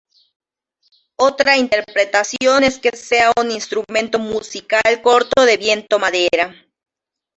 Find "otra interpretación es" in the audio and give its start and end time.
1.19-2.79